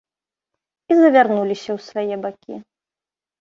[0.95, 2.57] І завярнуліся ў свае бакі.